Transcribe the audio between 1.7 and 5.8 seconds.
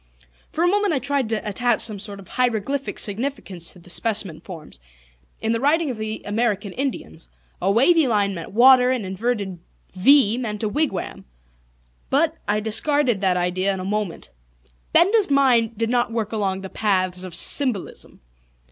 some sort of heiroglyphic significance to the specimen forms; in the